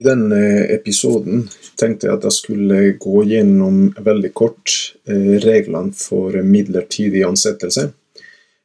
[0.00, 1.42] I denne episoden
[1.76, 4.72] tenkte jeg at jeg skulle gå gjennom veldig kort
[5.04, 7.90] eh, reglene for midlertidig ansettelse.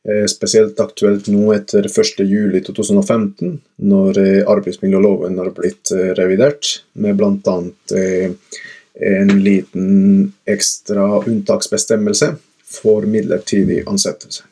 [0.07, 3.51] Eh, spesielt aktuelt nå etter 1.7.2015,
[3.91, 6.71] når eh, arbeidsmiljøloven har blitt revidert
[7.03, 7.58] med bl.a.
[8.96, 9.94] en liten
[10.47, 12.31] ekstra unntaksbestemmelse
[12.79, 14.47] for midlertidig ansettelse.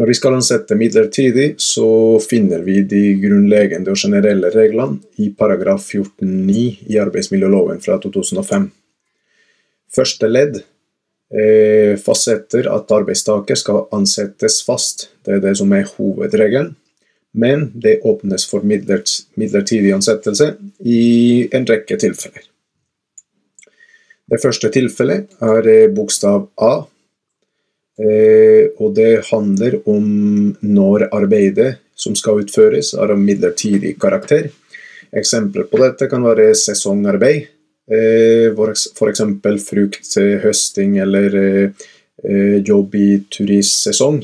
[0.00, 5.84] Når vi skal ansette midlertidig, så finner vi de grunnleggende og generelle reglene i paragraf
[5.84, 8.70] 14-9 i arbeidsmiljøloven fra 2005.
[9.92, 15.10] Første ledd eh, fastsetter at arbeidstaker skal ansettes fast.
[15.26, 16.72] Det er det som er hovedregelen.
[17.32, 22.44] Men det åpnes for midlertidig ansettelse i en rekke tilfeller.
[24.32, 26.72] Det første tilfellet er eh, bokstav A
[28.00, 30.06] og det handler om
[30.64, 34.50] når arbeidet som skal utføres, er av midlertidig karakter.
[35.12, 37.48] Eksempler på dette kan være sesongarbeid,
[37.92, 39.22] eh, f.eks.
[39.68, 44.22] frukthøsting eller eh, jobb i turistsesong,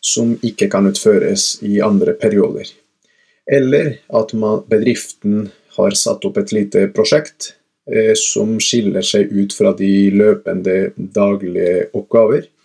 [0.00, 2.68] som ikke kan utføres i andre perioder.
[3.50, 4.32] Eller at
[4.70, 7.54] bedriften har satt opp et lite prosjekt
[8.16, 12.59] som skiller seg ut fra de løpende daglige oppgaver Eh,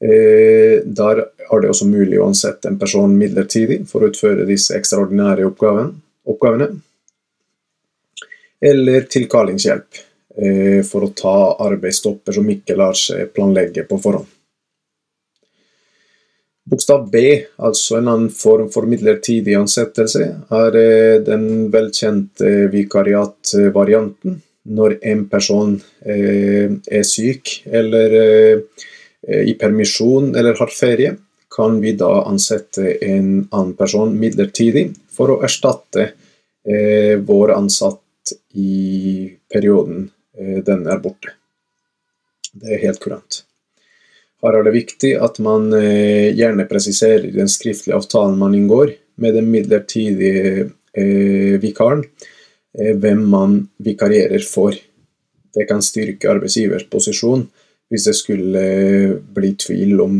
[0.00, 5.46] der er det også mulig å ansette en person midlertidig for å utføre disse ekstraordinære
[5.48, 6.68] oppgavene.
[8.64, 9.98] Eller tilkallingshjelp
[10.40, 11.36] eh, for å ta
[11.66, 14.30] arbeidsstopper som ikke lar seg planlegge på forhånd.
[16.64, 17.20] Bokstav B,
[17.60, 25.74] altså en annen form for midlertidig ansettelse, er eh, den velkjente vikariatvarianten når en person
[26.08, 28.62] er syk eller Eh,
[29.24, 31.14] i permisjon eller har ferie,
[31.54, 36.08] kan vi da ansette en annen person midlertidig for å erstatte
[36.66, 40.08] eh, vår ansatt i perioden
[40.38, 41.36] eh, den er borte.
[42.54, 43.44] Det er helt kurant.
[44.44, 49.38] Her er det viktig at man eh, gjerne presiserer den skriftlige avtalen man inngår med
[49.38, 52.02] den midlertidige eh, vikaren,
[52.76, 54.74] eh, hvem man vikarierer for.
[55.54, 57.46] Det kan styrke arbeidsgivers posisjon
[57.94, 58.64] hvis det skulle
[59.36, 60.16] bli tvil om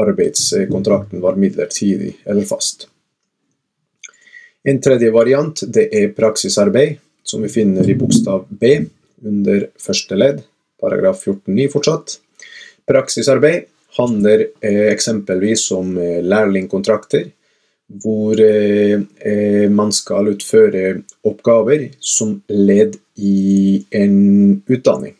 [0.00, 2.86] arbeidskontrakten var midlertidig eller fast.
[4.64, 8.78] En tredje variant det er praksisarbeid, som vi finner i bokstav B
[9.20, 10.40] under første ledd,
[10.80, 12.16] paragraf 14-9 fortsatt.
[12.88, 13.68] Praksisarbeid
[13.98, 17.28] handler eh, eksempelvis om eh, lærlingkontrakter,
[18.00, 25.19] hvor eh, eh, man skal utføre oppgaver som ledd i en utdanning.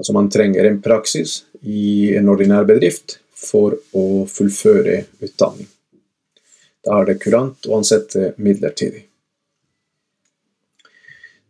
[0.00, 5.68] Altså man trenger en praksis i en ordinær bedrift for å fullføre utdanning.
[6.80, 9.04] Da er det kurant å ansette midlertidig.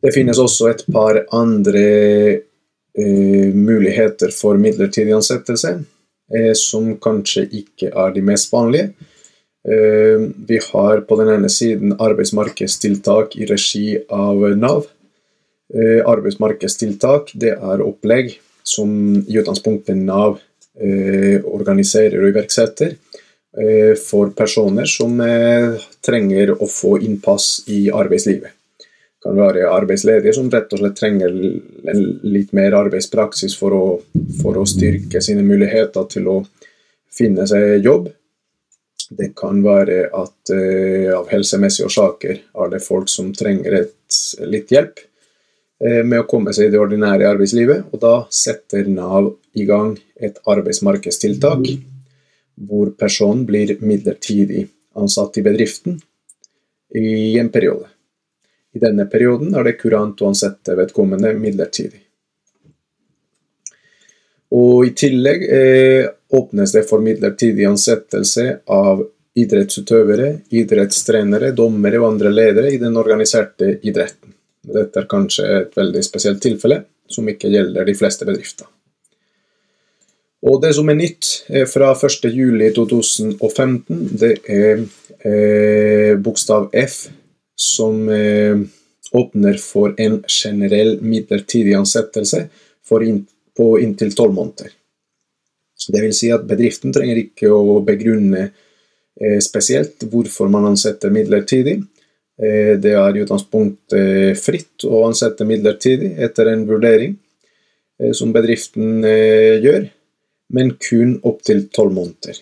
[0.03, 1.87] Det finnes også et par andre
[2.34, 5.77] eh, muligheter for midlertidig ansettelse,
[6.34, 8.91] eh, som kanskje ikke er de mest vanlige.
[9.62, 14.89] Eh, vi har på den ene siden arbeidsmarkedstiltak i regi av Nav
[15.71, 18.33] arbeidsmarkedstiltak det er opplegg
[18.71, 18.91] som
[19.27, 20.39] i utgangspunktet Nav
[20.81, 25.21] eh, organiserer og iverksetter eh, for personer som
[26.05, 28.57] trenger å få innpass i arbeidslivet.
[29.21, 31.35] Det kan være arbeidsledige som rett og slett trenger
[32.25, 33.83] litt mer arbeidspraksis for å,
[34.41, 36.39] for å styrke sine muligheter til å
[37.13, 38.09] finne seg jobb.
[39.11, 40.55] Det kan være at
[41.13, 45.05] av helsemessige årsaker er det folk som trenger et, litt hjelp.
[45.81, 47.87] Eh, med å komme seg i det ordinære arbeidslivet.
[47.95, 51.65] Og da setter Nav i gang et arbeidsmarkedstiltak
[52.69, 54.67] hvor personen blir midlertidig
[55.01, 55.97] ansatt i bedriften
[57.01, 57.89] i en periode.
[58.77, 62.03] I denne perioden er det kurant å ansette vedkommende midlertidig.
[64.51, 69.01] Og I tillegg eh, åpnes det for midlertidig ansettelse av
[69.39, 74.34] idrettsutøvere, idrettstrenere, dommere og andre ledere i den organiserte idretten.
[74.60, 78.66] Dette er kanskje et veldig spesielt tilfelle, som ikke gjelder de fleste bedrifter.
[80.41, 81.24] Og Det som er nytt
[81.68, 84.84] fra 1.7.2015, det er
[85.24, 87.09] eh, bokstav F,
[87.57, 88.57] som eh,
[89.12, 92.48] åpner for en generell midlertidig ansettelse
[93.04, 94.68] in, på inntil tolv måneder.
[95.92, 101.80] Det vil si at bedriften trenger ikke å begrunne eh, spesielt hvorfor man ansetter midlertidig,
[101.80, 102.00] Eh,
[102.41, 107.16] det er i utgangspunktet fritt å ansette midlertidig etter en vurdering
[108.01, 109.89] eh, som bedriften eh, gjør,
[110.57, 112.41] men kun opptil tolv måneder.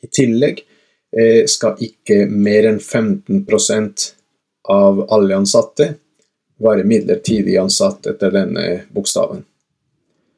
[0.00, 4.06] I tillegg eh, skal ikke mer enn 15%
[4.70, 5.94] av alle ansatte
[6.60, 9.42] være midlertidig ansatt etter denne bokstaven.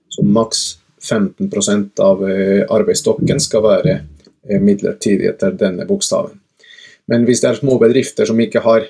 [0.09, 0.63] Så maks
[1.03, 6.39] 15% av eh, arbeidsstokken skal være eh, midlertidig etter denne bokstaven.
[7.13, 8.89] Men hvis det er små bedrifter som ikke har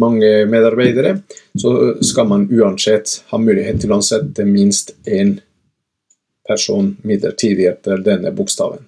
[0.00, 1.16] mange medarbeidere,
[1.58, 5.36] så skal man uansett ha mulighet til å ansette minst én
[6.46, 8.82] person midlertidig etter denne bokstaven.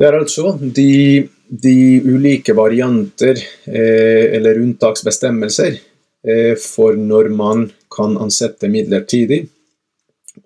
[0.00, 3.36] Det er altså de, de ulike varianter
[3.68, 9.42] eh, eller unntaksbestemmelser eh, for når man kan ansette midlertidig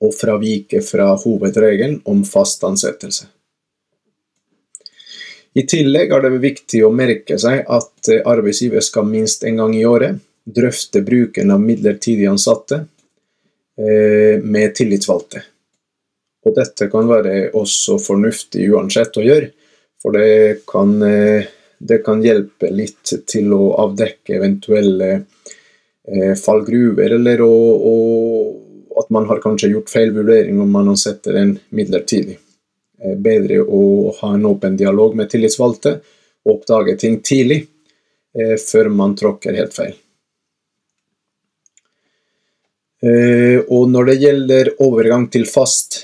[0.00, 3.28] og fravike fra hovedregelen om fast ansettelse.
[5.54, 9.74] I tillegg er det viktig å merke seg at eh, arbeidsgiver skal minst en gang
[9.78, 12.80] i året drøfte bruken av midlertidig ansatte
[13.78, 15.44] eh, med tillitsvalgte.
[16.44, 19.52] Og dette kan være også fornuftig uansett å gjøre,
[20.02, 21.46] for det kan, eh,
[21.78, 25.12] det kan hjelpe litt til å avdekke eventuelle
[26.36, 27.52] fallgruver, eller å,
[27.88, 27.94] å,
[29.00, 32.36] at man har kanskje gjort feil vurdering om man ansetter en midlertidig.
[33.04, 35.98] Eh, bedre å ha en åpen dialog med tillitsvalgte
[36.44, 37.66] og oppdage ting tidlig,
[38.34, 39.92] før man tråkker helt feil.
[43.70, 46.00] Og når det gjelder overgang til fast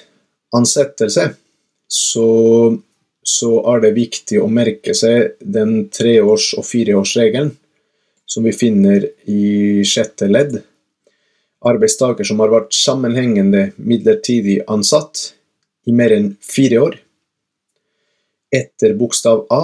[0.55, 1.25] ansettelse,
[1.91, 2.29] så,
[3.26, 7.50] så er det viktig å merke seg den treårs- og fireårsregelen
[8.31, 10.61] som vi finner i sjette ledd.
[11.67, 15.32] Arbeidstaker som har vært sammenhengende midlertidig ansatt
[15.88, 16.97] i mer enn fire år.
[18.50, 19.62] Etter bokstav A,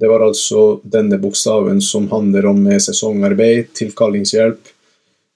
[0.00, 4.70] det var altså denne bokstaven som handler om sesongarbeid, tilkallingshjelp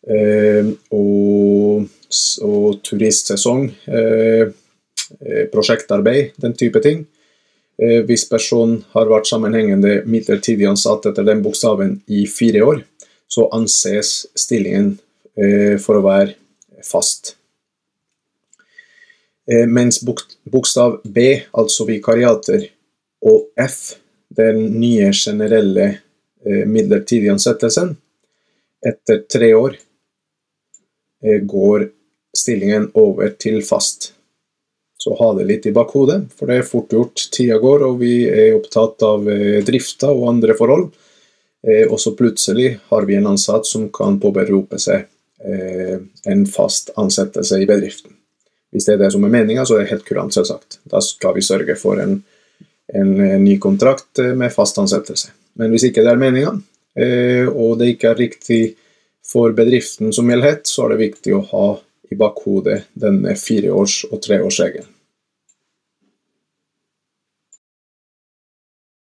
[0.08, 1.88] eh, og,
[2.48, 3.66] og turistsesong.
[3.84, 4.54] Eh,
[5.20, 7.06] Eh, prosjektarbeid, den type ting.
[7.78, 12.82] Eh, hvis personen har vært sammenhengende midlertidig ansatt etter den bokstaven i fire år,
[13.28, 14.94] så anses stillingen
[15.36, 16.36] eh, for å være
[16.86, 17.34] fast.
[19.68, 19.98] Mens
[20.48, 22.62] bokstav B, altså vikariater,
[23.28, 23.98] og F,
[24.32, 25.88] den nye generelle
[26.64, 27.90] midlertidige ansettelsen,
[28.80, 29.76] etter tre år
[31.44, 31.84] går
[32.36, 34.14] stillingen over til fast.
[35.04, 37.26] Så ha det litt i bakhodet, for det er fort gjort.
[37.34, 40.86] Tida går, og vi er opptatt av eh, drifta og andre forhold.
[41.66, 45.04] Eh, og så plutselig har vi en ansatt som kan påberope seg
[45.44, 45.98] eh,
[46.32, 48.13] en fast ansettelse i bedriften.
[48.74, 50.80] Hvis det er det som er meninga, så er det helt kurant, selvsagt.
[50.90, 52.18] Da skal vi sørge for en,
[52.90, 53.12] en,
[53.44, 55.30] ny kontrakt med fast ansettelse.
[55.60, 56.56] Men hvis ikke det er meninga,
[57.54, 58.62] og det ikke er riktig
[59.26, 61.68] for bedriften som helhet, så er det viktig å ha
[62.10, 64.90] i bakhodet denne fireårs- og treårsregelen.